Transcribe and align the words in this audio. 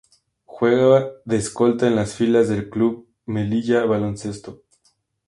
Juega 0.45 1.11
de 1.25 1.37
escolta 1.37 1.85
en 1.85 1.95
las 1.95 2.15
filas 2.15 2.49
del 2.49 2.71
Club 2.71 3.07
Melilla 3.27 3.85
Baloncesto. 3.85 4.63